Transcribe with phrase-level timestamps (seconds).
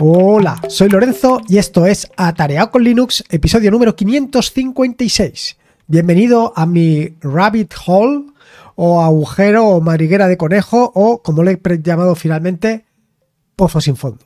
[0.00, 5.56] Hola, soy Lorenzo y esto es Atareado con Linux, episodio número 556.
[5.86, 8.24] Bienvenido a mi rabbit hole
[8.74, 12.86] o agujero o mariguera de conejo o como le he llamado finalmente,
[13.54, 14.24] pozo sin fondo.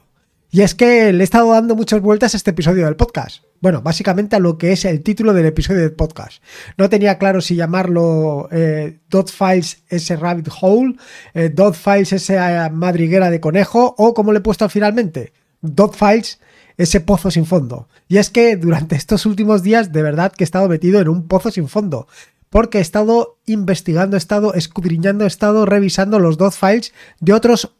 [0.50, 3.42] Y es que le he estado dando muchas vueltas a este episodio del podcast.
[3.60, 6.42] Bueno, básicamente a lo que es el título del episodio del podcast.
[6.78, 10.96] No tenía claro si llamarlo eh, dot files ese rabbit hole,
[11.34, 16.40] eh, dot files esa madriguera de conejo o como le he puesto finalmente, dot files
[16.76, 17.88] ese pozo sin fondo.
[18.08, 21.26] Y es que durante estos últimos días de verdad que he estado metido en un
[21.26, 22.06] pozo sin fondo.
[22.50, 27.74] Porque he estado investigando, he estado escudriñando, he estado revisando los dot files de otros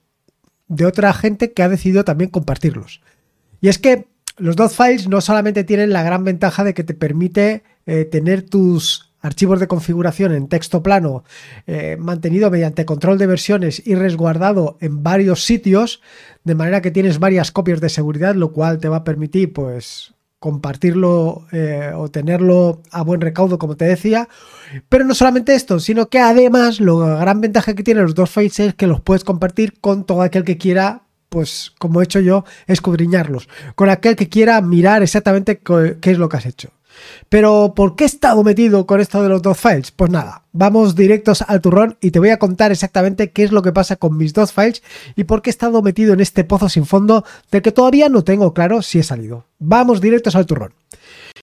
[0.66, 3.00] de otra gente que ha decidido también compartirlos.
[3.60, 4.06] Y es que
[4.36, 8.42] los dot files no solamente tienen la gran ventaja de que te permite eh, tener
[8.42, 11.24] tus archivos de configuración en texto plano
[11.66, 16.00] eh, mantenido mediante control de versiones y resguardado en varios sitios,
[16.44, 20.14] de manera que tienes varias copias de seguridad, lo cual te va a permitir pues
[20.38, 24.28] compartirlo eh, o tenerlo a buen recaudo, como te decía.
[24.88, 28.60] Pero no solamente esto, sino que además la gran ventaja que tienen los dos files
[28.60, 32.44] es que los puedes compartir con todo aquel que quiera, pues como he hecho yo,
[32.66, 33.48] escudriñarlos.
[33.74, 36.70] Con aquel que quiera mirar exactamente qué es lo que has hecho.
[37.28, 39.90] Pero ¿por qué he estado metido con esto de los dos files?
[39.90, 43.62] Pues nada, vamos directos al turrón y te voy a contar exactamente qué es lo
[43.62, 44.82] que pasa con mis dos files
[45.16, 48.24] y por qué he estado metido en este pozo sin fondo del que todavía no
[48.24, 49.44] tengo claro si he salido.
[49.58, 50.72] Vamos directos al turrón.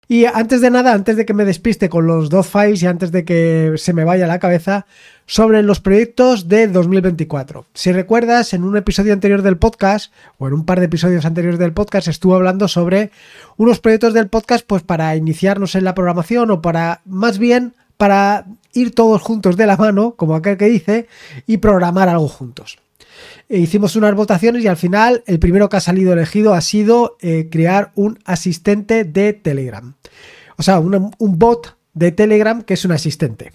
[0.07, 3.11] Y antes de nada, antes de que me despiste con los dos files y antes
[3.11, 4.85] de que se me vaya la cabeza,
[5.25, 7.65] sobre los proyectos de 2024.
[7.73, 11.59] Si recuerdas, en un episodio anterior del podcast, o en un par de episodios anteriores
[11.59, 13.11] del podcast, estuve hablando sobre
[13.57, 18.45] unos proyectos del podcast, pues para iniciarnos en la programación o para, más bien, para
[18.73, 21.07] ir todos juntos de la mano, como aquel que dice,
[21.47, 22.77] y programar algo juntos.
[23.49, 27.17] E hicimos unas votaciones y al final el primero que ha salido elegido ha sido
[27.21, 29.95] eh, crear un asistente de Telegram.
[30.57, 33.51] O sea, un bot de Telegram que es un asistente.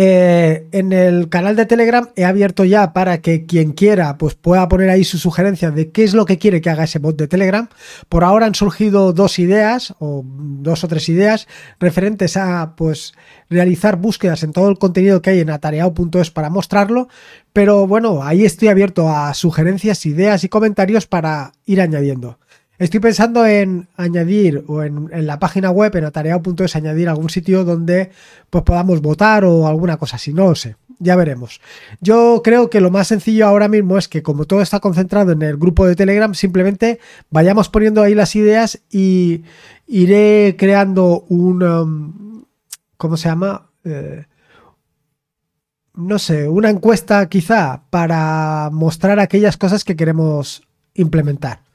[0.00, 4.68] Eh, en el canal de Telegram he abierto ya para que quien quiera pues pueda
[4.68, 7.26] poner ahí su sugerencia de qué es lo que quiere que haga ese bot de
[7.26, 7.68] Telegram.
[8.08, 11.48] Por ahora han surgido dos ideas o dos o tres ideas
[11.80, 13.12] referentes a pues
[13.50, 17.08] realizar búsquedas en todo el contenido que hay en atareado.es para mostrarlo,
[17.52, 22.38] pero bueno, ahí estoy abierto a sugerencias, ideas y comentarios para ir añadiendo.
[22.78, 28.10] Estoy pensando en añadir o en, la página web, en atareado.es, añadir algún sitio donde
[28.50, 31.60] pues podamos votar o alguna cosa así, no lo sé, ya veremos.
[32.00, 35.42] Yo creo que lo más sencillo ahora mismo es que como todo está concentrado en
[35.42, 37.00] el grupo de Telegram, simplemente
[37.30, 39.42] vayamos poniendo ahí las ideas y
[39.88, 41.62] iré creando un...
[41.62, 42.44] Um,
[42.96, 43.70] ¿Cómo se llama?
[43.84, 44.24] Eh,
[45.94, 50.62] no sé, una encuesta quizá para mostrar aquellas cosas que queremos
[50.94, 51.67] implementar.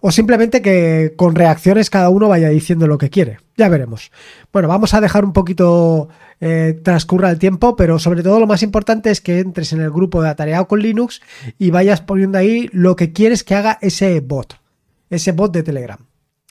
[0.00, 3.38] O simplemente que con reacciones cada uno vaya diciendo lo que quiere.
[3.56, 4.10] Ya veremos.
[4.52, 6.08] Bueno, vamos a dejar un poquito
[6.40, 9.90] eh, transcurra el tiempo, pero sobre todo lo más importante es que entres en el
[9.90, 11.22] grupo de Atareado con Linux
[11.58, 14.60] y vayas poniendo ahí lo que quieres que haga ese bot,
[15.08, 15.98] ese bot de Telegram,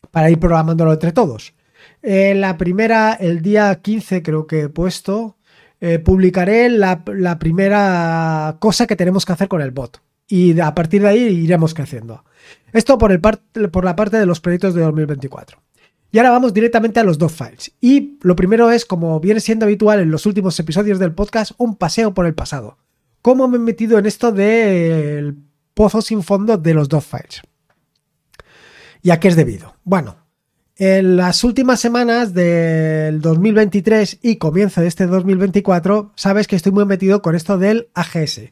[0.09, 1.53] para ir programándolo entre todos.
[2.01, 5.37] Eh, la primera, el día 15 creo que he puesto,
[5.81, 10.01] eh, publicaré la, la primera cosa que tenemos que hacer con el bot.
[10.27, 12.23] Y a partir de ahí iremos creciendo.
[12.73, 15.61] Esto por, el por la parte de los proyectos de 2024.
[16.11, 17.73] Y ahora vamos directamente a los dos files.
[17.81, 21.75] Y lo primero es, como viene siendo habitual en los últimos episodios del podcast, un
[21.75, 22.77] paseo por el pasado.
[23.21, 25.35] ¿Cómo me he metido en esto del
[25.73, 27.41] pozo sin fondo de los dos files?
[29.01, 29.75] ¿Y a qué es debido?
[29.83, 30.15] Bueno,
[30.77, 36.85] en las últimas semanas del 2023 y comienzo de este 2024, sabes que estoy muy
[36.85, 38.51] metido con esto del AGS,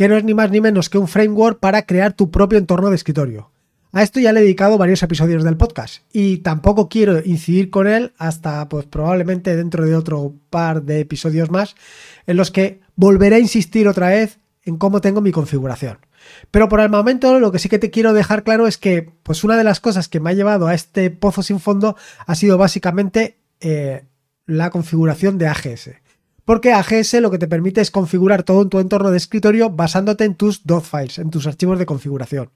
[0.00, 2.88] que no es ni más ni menos que un framework para crear tu propio entorno
[2.88, 3.50] de escritorio.
[3.92, 7.86] A esto ya le he dedicado varios episodios del podcast y tampoco quiero incidir con
[7.86, 11.74] él hasta pues probablemente dentro de otro par de episodios más
[12.26, 15.98] en los que volveré a insistir otra vez en cómo tengo mi configuración.
[16.50, 19.44] Pero por el momento lo que sí que te quiero dejar claro es que pues
[19.44, 21.94] una de las cosas que me ha llevado a este pozo sin fondo
[22.26, 24.04] ha sido básicamente eh,
[24.46, 25.90] la configuración de AGS.
[26.50, 30.24] Porque AGS lo que te permite es configurar todo en tu entorno de escritorio basándote
[30.24, 32.50] en tus dot files, en tus archivos de configuración.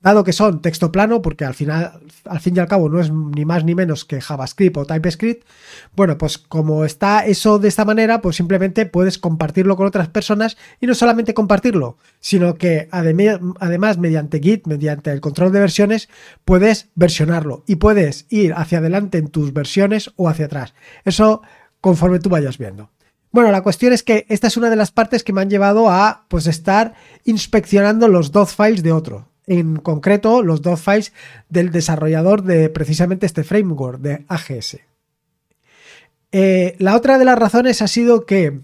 [0.00, 3.12] Dado que son texto plano, porque al final, al fin y al cabo, no es
[3.12, 5.46] ni más ni menos que JavaScript o TypeScript,
[5.94, 10.56] bueno, pues como está eso de esta manera, pues simplemente puedes compartirlo con otras personas
[10.80, 16.08] y no solamente compartirlo, sino que además mediante Git, mediante el control de versiones,
[16.46, 20.72] puedes versionarlo y puedes ir hacia adelante en tus versiones o hacia atrás.
[21.04, 21.42] Eso
[21.82, 22.88] conforme tú vayas viendo.
[23.34, 25.90] Bueno, la cuestión es que esta es una de las partes que me han llevado
[25.90, 26.94] a pues estar
[27.24, 29.26] inspeccionando los dos files de otro.
[29.48, 31.12] en concreto los dos files
[31.48, 34.78] del desarrollador de precisamente este framework de AGS.
[36.30, 38.60] Eh, la otra de las razones ha sido que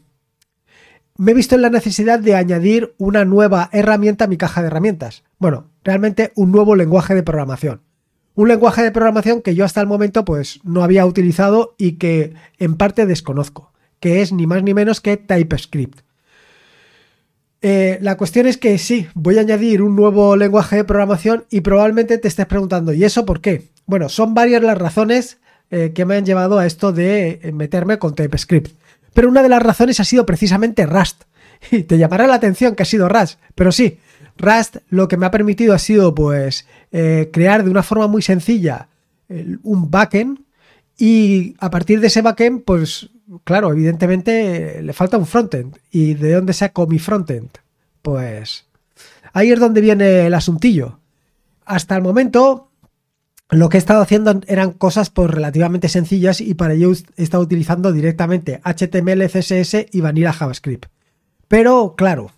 [1.16, 4.68] me he visto en la necesidad de añadir una nueva herramienta a mi caja de
[4.68, 5.24] herramientas.
[5.40, 7.80] Bueno, realmente un nuevo lenguaje de programación.
[8.36, 12.34] Un lenguaje de programación que yo hasta el momento pues no había utilizado y que
[12.60, 13.69] en parte desconozco,
[14.00, 16.00] que es ni más ni menos que TypeScript.
[17.62, 21.60] Eh, la cuestión es que sí, voy a añadir un nuevo lenguaje de programación y
[21.60, 23.68] probablemente te estés preguntando, ¿y eso por qué?
[23.84, 25.38] Bueno, son varias las razones
[25.70, 28.72] eh, que me han llevado a esto de eh, meterme con TypeScript.
[29.12, 31.24] Pero una de las razones ha sido precisamente Rust.
[31.70, 33.98] Y te llamará la atención que ha sido Rust, pero sí,
[34.38, 38.88] Rust lo que me ha permitido ha sido pues crear de una forma muy sencilla
[39.62, 40.40] un backend
[40.96, 43.10] y a partir de ese backend pues
[43.44, 45.78] claro, evidentemente le falta un frontend.
[45.90, 47.50] ¿Y de dónde saco mi frontend?
[48.02, 48.66] Pues
[49.32, 50.98] ahí es donde viene el asuntillo.
[51.64, 52.70] Hasta el momento,
[53.50, 57.42] lo que he estado haciendo eran cosas pues, relativamente sencillas y para ello he estado
[57.42, 60.86] utilizando directamente HTML, CSS y Vanilla JavaScript.
[61.48, 62.30] Pero claro,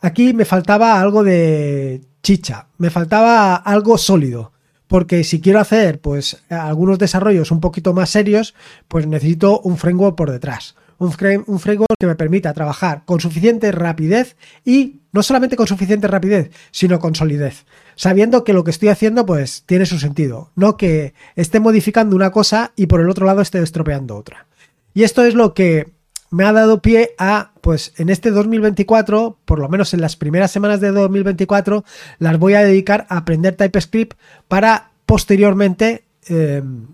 [0.00, 4.52] aquí me faltaba algo de chicha, me faltaba algo sólido
[4.90, 8.56] porque si quiero hacer pues algunos desarrollos un poquito más serios,
[8.88, 10.74] pues necesito un framework por detrás.
[10.98, 11.14] Un,
[11.46, 16.50] un, framework que me permita trabajar con suficiente rapidez y no solamente con suficiente rapidez,
[16.72, 17.66] sino con solidez.
[17.94, 22.32] Sabiendo que lo que estoy haciendo pues tiene su sentido, no que esté modificando una
[22.32, 24.48] cosa y por el otro lado esté estropeando otra.
[24.92, 25.92] Y esto es lo que
[26.30, 30.50] me ha dado pie a, pues en este 2024, por lo menos en las primeras
[30.50, 31.84] semanas de 2024,
[32.18, 34.16] las voy a dedicar a aprender TypeScript
[34.48, 36.86] para posteriormente em,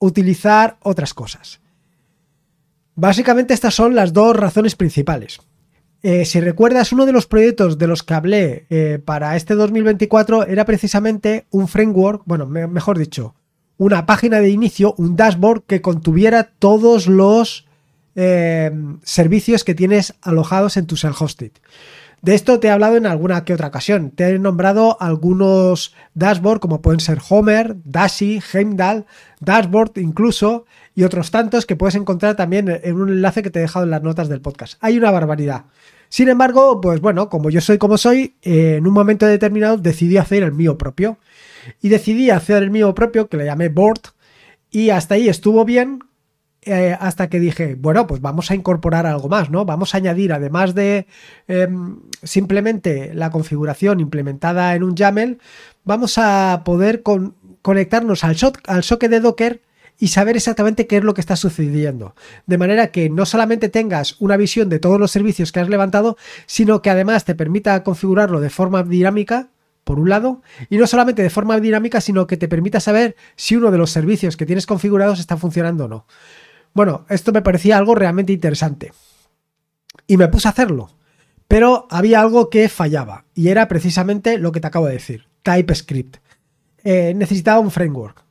[0.00, 1.60] utilizar otras cosas.
[2.96, 5.40] Básicamente estas son las dos razones principales.
[6.02, 10.46] Eh, si recuerdas, uno de los proyectos de los que hablé eh, para este 2024
[10.46, 13.34] era precisamente un framework, bueno, mejor dicho,
[13.80, 17.66] una página de inicio, un dashboard que contuviera todos los
[18.14, 18.70] eh,
[19.04, 21.52] servicios que tienes alojados en tu self-hosted.
[22.20, 24.10] De esto te he hablado en alguna que otra ocasión.
[24.10, 29.06] Te he nombrado algunos dashboards como pueden ser Homer, Dashi, Heimdall,
[29.40, 33.62] Dashboard incluso y otros tantos que puedes encontrar también en un enlace que te he
[33.62, 34.74] dejado en las notas del podcast.
[34.82, 35.64] Hay una barbaridad.
[36.10, 40.18] Sin embargo, pues bueno, como yo soy como soy, eh, en un momento determinado decidí
[40.18, 41.16] hacer el mío propio
[41.80, 44.00] y decidí hacer el mío propio, que le llamé Board,
[44.70, 46.00] y hasta ahí estuvo bien,
[46.62, 49.64] eh, hasta que dije, bueno, pues vamos a incorporar algo más, ¿no?
[49.64, 51.06] Vamos a añadir, además de
[51.48, 55.38] em, simplemente la configuración implementada en un YAML,
[55.84, 57.02] vamos a poder
[57.62, 58.36] conectarnos al,
[58.66, 59.62] al socket de Docker
[59.98, 62.14] y saber exactamente qué es lo que está sucediendo.
[62.46, 66.18] De manera que no solamente tengas una visión de todos los servicios que has levantado,
[66.46, 69.48] sino que además te permita configurarlo de forma dinámica
[69.90, 73.56] por un lado, y no solamente de forma dinámica, sino que te permita saber si
[73.56, 76.06] uno de los servicios que tienes configurados está funcionando o no.
[76.74, 78.92] Bueno, esto me parecía algo realmente interesante.
[80.06, 80.90] Y me puse a hacerlo.
[81.48, 86.18] Pero había algo que fallaba, y era precisamente lo que te acabo de decir, TypeScript.
[86.84, 88.24] Eh, necesitaba un framework.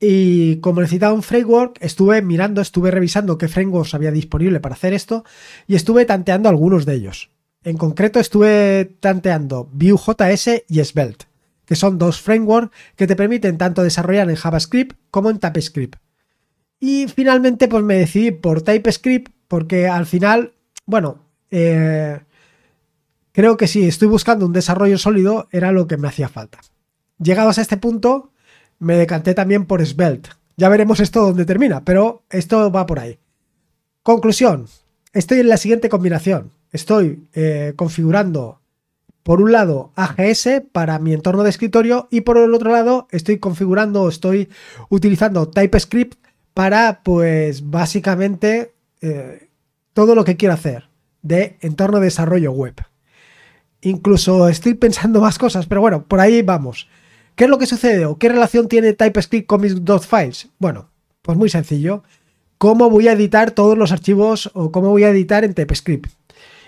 [0.00, 4.94] Y como necesitaba un framework, estuve mirando, estuve revisando qué frameworks había disponible para hacer
[4.94, 5.22] esto,
[5.66, 7.28] y estuve tanteando algunos de ellos.
[7.64, 11.26] En concreto estuve tanteando Vue.js y Svelte,
[11.64, 15.96] que son dos frameworks que te permiten tanto desarrollar en JavaScript como en TypeScript.
[16.78, 20.52] Y finalmente pues me decidí por TypeScript porque al final,
[20.86, 22.20] bueno, eh,
[23.32, 26.60] creo que si estoy buscando un desarrollo sólido era lo que me hacía falta.
[27.18, 28.30] Llegados a este punto,
[28.78, 30.30] me decanté también por Svelte.
[30.56, 33.18] Ya veremos esto dónde termina, pero esto va por ahí.
[34.04, 34.66] Conclusión,
[35.12, 38.60] estoy en la siguiente combinación estoy eh, configurando
[39.22, 43.38] por un lado AGS para mi entorno de escritorio y por el otro lado estoy
[43.38, 44.48] configurando, estoy
[44.88, 46.18] utilizando TypeScript
[46.54, 49.48] para pues básicamente eh,
[49.92, 50.88] todo lo que quiero hacer
[51.22, 52.74] de entorno de desarrollo web.
[53.82, 56.88] Incluso estoy pensando más cosas, pero bueno, por ahí vamos.
[57.36, 60.48] ¿Qué es lo que sucede o qué relación tiene TypeScript con mis dos files?
[60.58, 60.90] Bueno,
[61.22, 62.02] pues muy sencillo.
[62.58, 66.10] ¿Cómo voy a editar todos los archivos o cómo voy a editar en TypeScript?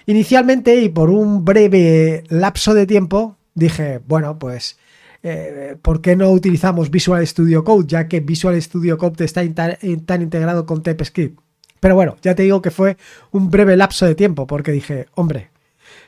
[0.06, 4.78] Inicialmente y por un breve lapso de tiempo dije, bueno, pues
[5.22, 7.86] eh, ¿por qué no utilizamos Visual Studio Code?
[7.86, 11.40] Ya que Visual Studio Code está tan integrado con TypeScript.
[11.80, 12.96] Pero bueno, ya te digo que fue
[13.30, 15.50] un breve lapso de tiempo porque dije, hombre,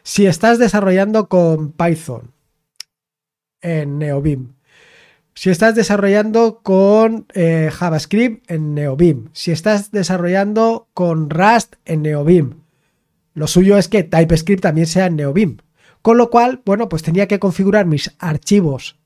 [0.03, 2.33] si estás desarrollando con Python
[3.63, 4.55] en NeoBeam,
[5.35, 12.62] si estás desarrollando con eh, JavaScript en NeoBeam, si estás desarrollando con Rust en NeoBeam,
[13.35, 15.63] lo suyo es que TypeScript también sea en.
[16.03, 18.99] Con lo cual, bueno, pues tenía que configurar mis archivos,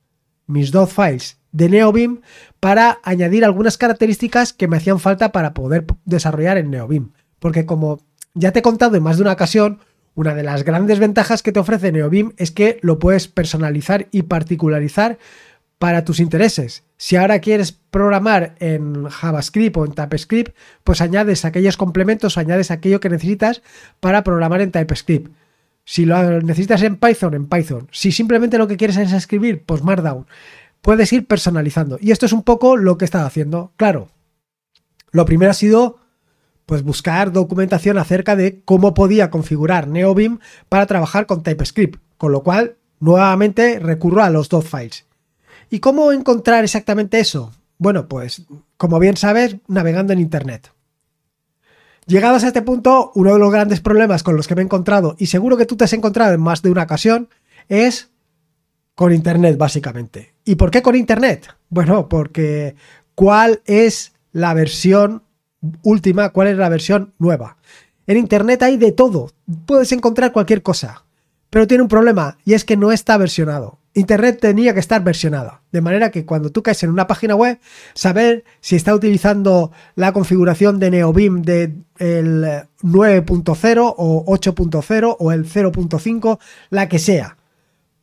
[0.47, 2.21] mis dot files de NeoBeam
[2.59, 7.11] para añadir algunas características que me hacían falta para poder desarrollar en NeoBeam.
[7.39, 7.99] Porque como
[8.33, 9.79] ya te he contado en más de una ocasión,
[10.15, 14.23] una de las grandes ventajas que te ofrece NeoBeam es que lo puedes personalizar y
[14.23, 15.19] particularizar
[15.79, 16.83] para tus intereses.
[16.97, 22.99] Si ahora quieres programar en JavaScript o en TypeScript, pues añades aquellos complementos, añades aquello
[22.99, 23.61] que necesitas
[23.99, 25.31] para programar en TypeScript.
[25.85, 27.87] Si lo necesitas en Python, en Python.
[27.91, 30.27] Si simplemente lo que quieres es escribir, pues Markdown.
[30.81, 31.97] Puedes ir personalizando.
[32.01, 33.71] Y esto es un poco lo que he estado haciendo.
[33.77, 34.09] Claro,
[35.11, 35.99] lo primero ha sido
[36.65, 42.43] pues buscar documentación acerca de cómo podía configurar NeoBeam para trabajar con TypeScript, con lo
[42.43, 45.06] cual nuevamente recurro a los dos files.
[45.69, 47.51] ¿Y cómo encontrar exactamente eso?
[47.77, 48.43] Bueno, pues
[48.77, 50.71] como bien sabes, navegando en Internet.
[52.05, 55.15] Llegados a este punto, uno de los grandes problemas con los que me he encontrado,
[55.19, 57.29] y seguro que tú te has encontrado en más de una ocasión,
[57.67, 58.09] es
[58.95, 60.33] con Internet, básicamente.
[60.45, 61.47] ¿Y por qué con Internet?
[61.69, 62.75] Bueno, porque
[63.13, 65.23] ¿cuál es la versión
[65.83, 67.57] última, cuál es la versión nueva.
[68.05, 69.31] En Internet hay de todo,
[69.65, 71.03] puedes encontrar cualquier cosa,
[71.49, 73.79] pero tiene un problema y es que no está versionado.
[73.97, 77.59] Internet tenía que estar versionado, de manera que cuando tú caes en una página web,
[77.95, 86.37] saber si está utilizando la configuración de NeoBeam del 9.0 o 8.0 o el 0.5,
[86.69, 87.37] la que sea.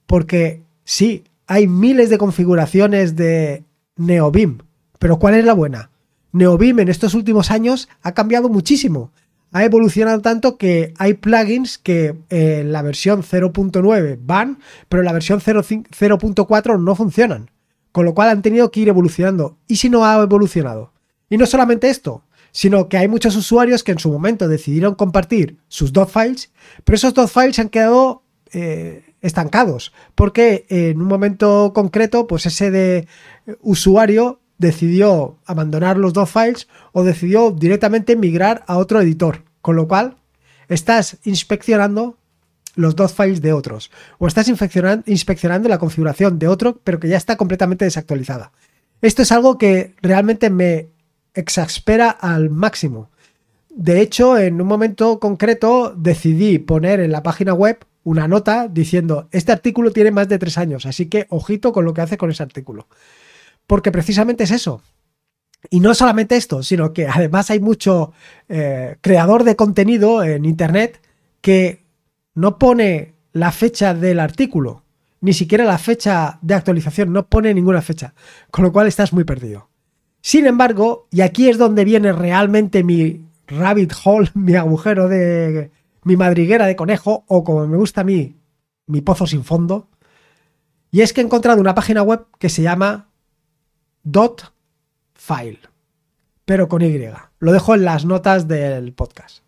[0.06, 3.62] Porque sí, hay miles de configuraciones de
[3.96, 4.58] NeoBeam,
[4.98, 5.90] pero ¿cuál es la buena?
[6.32, 9.12] NeoBeam en estos últimos años ha cambiado muchísimo.
[9.54, 14.58] Ha evolucionado tanto que hay plugins que en eh, la versión 0.9 van,
[14.88, 17.52] pero en la versión 0.4 no funcionan.
[17.92, 19.56] Con lo cual han tenido que ir evolucionando.
[19.68, 20.92] ¿Y si no ha evolucionado?
[21.30, 25.58] Y no solamente esto, sino que hay muchos usuarios que en su momento decidieron compartir
[25.68, 26.50] sus dot files,
[26.82, 32.72] pero esos dot files han quedado eh, estancados, porque en un momento concreto, pues ese
[32.72, 33.06] de
[33.60, 39.88] usuario decidió abandonar los dos files o decidió directamente migrar a otro editor, con lo
[39.88, 40.16] cual
[40.68, 42.16] estás inspeccionando
[42.76, 47.16] los dos files de otros o estás inspeccionando la configuración de otro pero que ya
[47.16, 48.52] está completamente desactualizada.
[49.00, 50.88] Esto es algo que realmente me
[51.34, 53.10] exaspera al máximo.
[53.68, 59.28] De hecho, en un momento concreto decidí poner en la página web una nota diciendo
[59.32, 62.30] este artículo tiene más de tres años, así que ojito con lo que hace con
[62.30, 62.86] ese artículo
[63.66, 64.82] porque precisamente es eso.
[65.70, 68.12] Y no solamente esto, sino que además hay mucho
[68.48, 71.00] eh, creador de contenido en Internet
[71.40, 71.84] que
[72.34, 74.82] no pone la fecha del artículo,
[75.20, 78.14] ni siquiera la fecha de actualización, no pone ninguna fecha,
[78.50, 79.68] con lo cual estás muy perdido.
[80.20, 85.70] Sin embargo, y aquí es donde viene realmente mi rabbit hole, mi agujero de
[86.02, 88.36] mi madriguera de conejo, o como me gusta a mí,
[88.86, 89.88] mi pozo sin fondo,
[90.90, 93.08] y es que he encontrado una página web que se llama
[94.04, 94.52] dot
[95.14, 95.58] file,
[96.44, 97.00] pero con Y.
[97.40, 99.42] Lo dejo en las notas del podcast.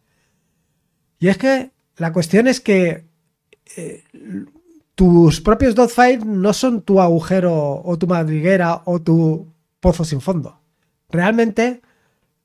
[1.18, 3.06] Y es que la cuestión es que
[3.76, 4.04] eh,
[4.94, 9.46] tus propios dot files no son tu agujero o tu madriguera o tu
[9.80, 10.58] pozo sin fondo.
[11.08, 11.82] Realmente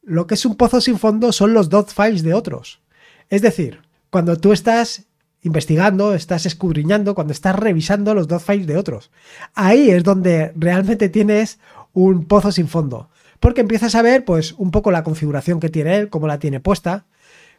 [0.03, 2.81] lo que es un pozo sin fondo son los dot files de otros.
[3.29, 5.05] Es decir, cuando tú estás
[5.43, 9.11] investigando, estás escudriñando, cuando estás revisando los dot files de otros.
[9.53, 11.59] Ahí es donde realmente tienes
[11.93, 13.09] un pozo sin fondo.
[13.39, 16.59] Porque empiezas a ver, pues, un poco la configuración que tiene él, cómo la tiene
[16.59, 17.05] puesta,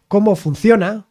[0.09, 1.07] cómo funciona,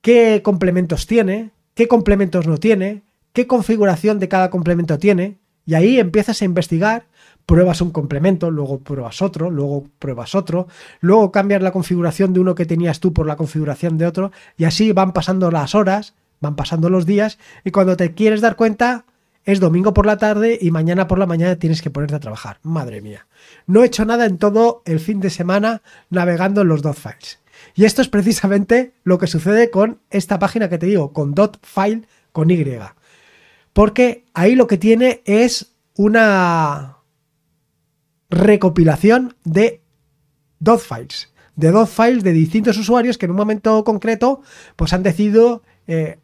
[0.00, 3.02] qué complementos tiene, qué complementos no tiene,
[3.32, 7.06] qué configuración de cada complemento tiene, y ahí empiezas a investigar,
[7.44, 10.68] pruebas un complemento, luego pruebas otro, luego pruebas otro,
[11.00, 14.64] luego cambias la configuración de uno que tenías tú por la configuración de otro, y
[14.64, 19.04] así van pasando las horas, van pasando los días, y cuando te quieres dar cuenta,
[19.46, 22.58] es domingo por la tarde y mañana por la mañana tienes que ponerte a trabajar.
[22.64, 23.28] Madre mía.
[23.66, 27.38] No he hecho nada en todo el fin de semana navegando en los files.
[27.76, 32.02] Y esto es precisamente lo que sucede con esta página que te digo, con file
[32.32, 32.64] con Y.
[33.72, 36.98] Porque ahí lo que tiene es una
[38.28, 39.80] recopilación de
[40.80, 41.32] files.
[41.54, 44.42] De files de distintos usuarios que en un momento concreto
[44.74, 46.18] pues han decidido eh,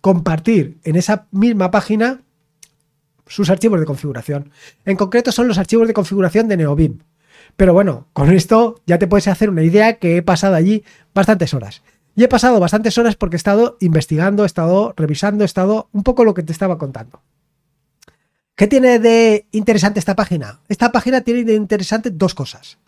[0.00, 2.22] compartir en esa misma página
[3.28, 4.50] sus archivos de configuración.
[4.84, 6.98] En concreto son los archivos de configuración de NeoBeam.
[7.56, 11.54] Pero bueno, con esto ya te puedes hacer una idea que he pasado allí bastantes
[11.54, 11.82] horas.
[12.14, 16.02] Y he pasado bastantes horas porque he estado investigando, he estado revisando, he estado un
[16.02, 17.22] poco lo que te estaba contando.
[18.56, 20.58] ¿Qué tiene de interesante esta página?
[20.68, 22.78] Esta página tiene de interesante dos cosas,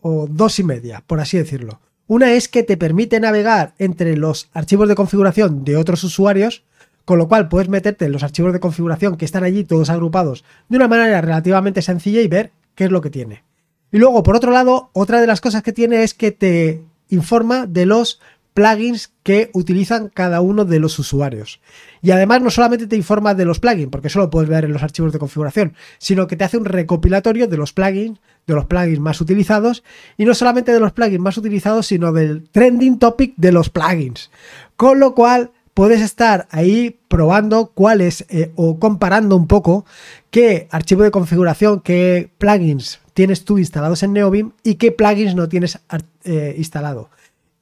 [0.00, 1.80] o dos y media, por así decirlo.
[2.06, 6.64] Una es que te permite navegar entre los archivos de configuración de otros usuarios
[7.04, 10.44] con lo cual puedes meterte en los archivos de configuración que están allí todos agrupados
[10.68, 13.44] de una manera relativamente sencilla y ver qué es lo que tiene.
[13.92, 17.66] Y luego, por otro lado, otra de las cosas que tiene es que te informa
[17.66, 18.20] de los
[18.54, 21.60] plugins que utilizan cada uno de los usuarios.
[22.00, 24.72] Y además no solamente te informa de los plugins, porque eso lo puedes ver en
[24.72, 28.66] los archivos de configuración, sino que te hace un recopilatorio de los plugins, de los
[28.66, 29.82] plugins más utilizados,
[30.16, 34.30] y no solamente de los plugins más utilizados, sino del trending topic de los plugins.
[34.76, 39.84] Con lo cual puedes estar ahí probando cuáles eh, o comparando un poco
[40.30, 45.48] qué archivo de configuración, qué plugins tienes tú instalados en Neobim y qué plugins no
[45.48, 45.78] tienes
[46.24, 47.08] eh, instalado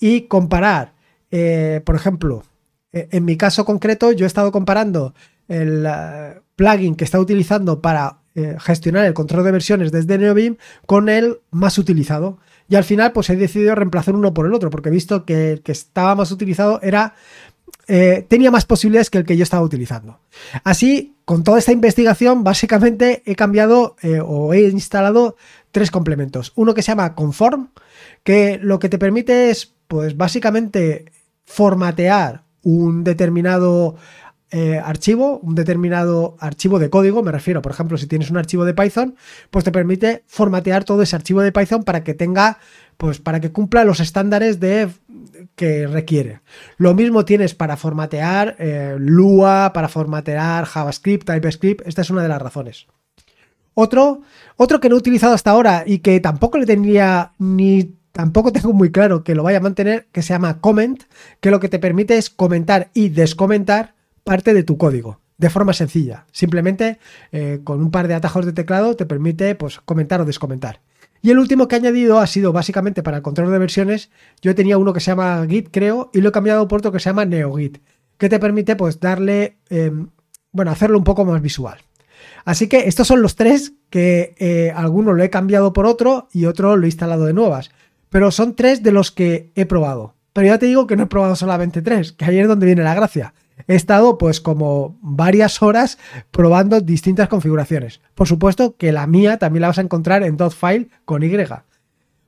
[0.00, 0.94] y comparar,
[1.30, 2.42] eh, por ejemplo,
[2.92, 5.14] e, en mi caso concreto, yo he estado comparando
[5.46, 8.18] el eh, plugin que está utilizando para
[8.60, 12.38] gestionar el control de versiones desde NeoBeam con el más utilizado.
[12.66, 15.52] Y al final, pues he decidido reemplazar uno por el otro, porque he visto que
[15.52, 17.14] el que estaba más utilizado era.
[17.86, 20.18] Tenía más posibilidades que el que yo estaba utilizando.
[20.64, 25.36] Así, con toda esta investigación, básicamente he cambiado o he instalado
[25.72, 26.52] tres complementos.
[26.54, 27.68] Uno que se llama Conform,
[28.22, 31.12] que lo que te permite es pues básicamente
[31.44, 33.96] formatear un determinado
[34.54, 38.66] eh, archivo, un determinado archivo de código, me refiero, por ejemplo, si tienes un archivo
[38.66, 39.16] de Python,
[39.50, 42.58] pues te permite formatear todo ese archivo de Python para que tenga,
[42.98, 44.90] pues para que cumpla los estándares de
[45.56, 46.42] que requiere.
[46.76, 52.28] Lo mismo tienes para formatear eh, Lua, para formatear JavaScript, TypeScript, esta es una de
[52.28, 52.88] las razones.
[53.72, 54.20] Otro,
[54.56, 58.74] otro que no he utilizado hasta ahora y que tampoco le tendría ni tampoco tengo
[58.74, 61.04] muy claro que lo vaya a mantener, que se llama Comment,
[61.40, 63.94] que lo que te permite es comentar y descomentar
[64.24, 66.26] parte de tu código de forma sencilla.
[66.32, 66.98] Simplemente
[67.32, 70.80] eh, con un par de atajos de teclado te permite pues, comentar o descomentar.
[71.20, 74.10] Y el último que he añadido ha sido básicamente para el control de versiones.
[74.40, 76.98] Yo tenía uno que se llama Git, creo, y lo he cambiado por otro que
[76.98, 77.78] se llama NeoGit,
[78.18, 80.08] que te permite pues darle, em,
[80.50, 81.78] bueno, hacerlo un poco más visual.
[82.44, 86.46] Así que estos son los tres que eh, alguno lo he cambiado por otro y
[86.46, 87.70] otro lo he instalado de nuevas
[88.12, 90.14] pero son tres de los que he probado.
[90.34, 92.82] Pero ya te digo que no he probado solamente tres, que ahí es donde viene
[92.82, 93.32] la gracia.
[93.66, 95.98] He estado pues como varias horas
[96.30, 98.00] probando distintas configuraciones.
[98.14, 101.30] Por supuesto que la mía también la vas a encontrar en .file con Y,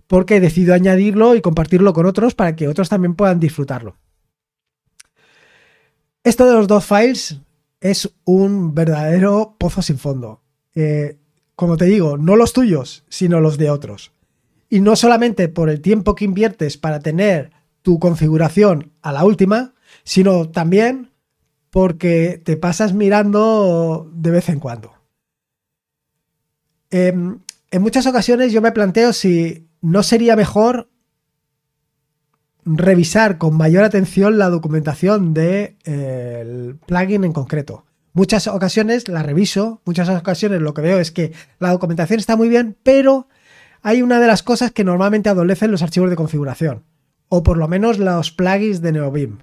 [0.07, 3.97] porque he decidido añadirlo y compartirlo con otros para que otros también puedan disfrutarlo.
[6.23, 7.41] Esto de los files
[7.81, 10.41] es un verdadero pozo sin fondo.
[10.75, 11.19] Eh,
[11.55, 14.13] como te digo, no los tuyos, sino los de otros.
[14.71, 19.75] Y no solamente por el tiempo que inviertes para tener tu configuración a la última,
[20.03, 21.11] sino también
[21.75, 24.93] porque te pasas mirando de vez en cuando.
[26.89, 27.41] Em,
[27.73, 30.89] en muchas ocasiones yo me planteo si no sería mejor
[32.65, 37.85] revisar con mayor atención la documentación del de, plugin en concreto.
[38.13, 42.49] Muchas ocasiones la reviso, muchas ocasiones lo que veo es que la documentación está muy
[42.49, 43.27] bien, pero
[43.83, 46.85] hay una de las cosas que normalmente adolecen los archivos de configuración,
[47.29, 49.41] o por lo menos los plugins de NeoBeam.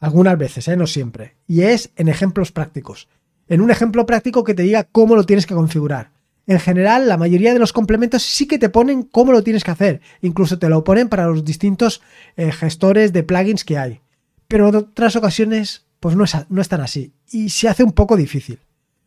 [0.00, 0.76] Algunas veces, ¿eh?
[0.76, 1.36] no siempre.
[1.46, 3.08] Y es en ejemplos prácticos.
[3.48, 6.10] En un ejemplo práctico que te diga cómo lo tienes que configurar.
[6.46, 9.70] En general, la mayoría de los complementos sí que te ponen cómo lo tienes que
[9.70, 10.00] hacer.
[10.22, 12.00] Incluso te lo ponen para los distintos
[12.36, 14.00] eh, gestores de plugins que hay.
[14.48, 17.12] Pero en otras ocasiones, pues no es, no es tan así.
[17.30, 18.58] Y se hace un poco difícil.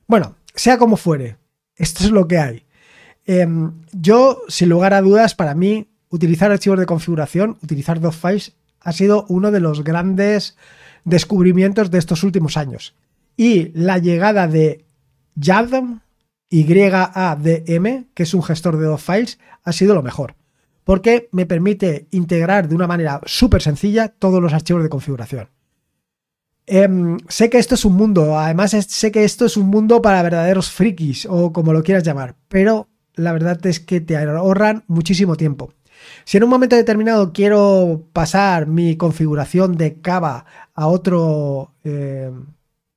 [0.08, 1.38] Bueno, sea como fuere,
[1.76, 2.66] esto es lo que hay.
[3.26, 8.92] Em, yo, sin lugar a dudas, para mí, utilizar archivos de configuración, utilizar files, ha
[8.92, 10.56] sido uno de los grandes
[11.06, 12.96] descubrimientos de estos últimos años.
[13.36, 14.86] Y la llegada de
[15.36, 16.02] YADM,
[16.50, 20.36] YADM, que es un gestor de files, ha sido lo mejor.
[20.84, 25.50] Porque me permite integrar de una manera súper sencilla todos los archivos de configuración.
[26.66, 30.24] Em, sé que esto es un mundo, además sé que esto es un mundo para
[30.24, 35.36] verdaderos frikis o como lo quieras llamar, pero la verdad es que te ahorran muchísimo
[35.36, 35.74] tiempo.
[36.26, 42.32] Si en un momento determinado quiero pasar mi configuración de Cava a otro eh,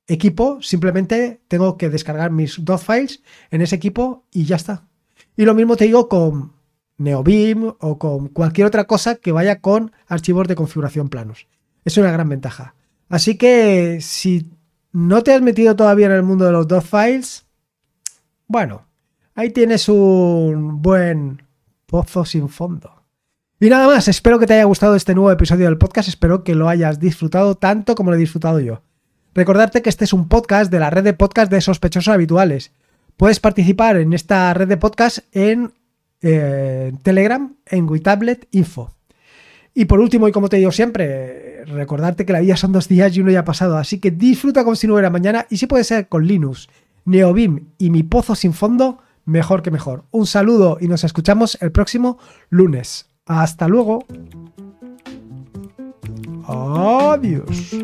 [0.07, 4.87] equipo, simplemente tengo que descargar mis dos files en ese equipo y ya está.
[5.35, 6.53] Y lo mismo te digo con
[6.97, 11.47] NeoBeam o con cualquier otra cosa que vaya con archivos de configuración planos.
[11.85, 12.75] Es una gran ventaja.
[13.09, 14.49] Así que si
[14.91, 17.45] no te has metido todavía en el mundo de los dos files,
[18.47, 18.87] bueno,
[19.37, 21.43] Ahí tienes un buen
[21.85, 22.96] pozo sin fondo.
[23.59, 26.53] Y nada más, espero que te haya gustado este nuevo episodio del podcast, espero que
[26.53, 28.83] lo hayas disfrutado tanto como lo he disfrutado yo.
[29.33, 32.71] Recordarte que este es un podcast de la red de podcast de sospechosos habituales.
[33.17, 35.73] Puedes participar en esta red de podcast en
[36.21, 38.91] eh, Telegram, en WeTablet Info.
[39.73, 43.17] Y por último, y como te digo siempre, recordarte que la vida son dos días
[43.17, 45.65] y uno ya ha pasado, así que disfruta como si no hubiera mañana y si
[45.65, 46.69] puede ser con Linux,
[47.05, 50.03] Neobim y mi pozo sin fondo, mejor que mejor.
[50.11, 52.19] Un saludo y nos escuchamos el próximo
[52.51, 53.07] lunes.
[53.27, 54.05] Hasta luego.
[56.47, 57.75] Adiós.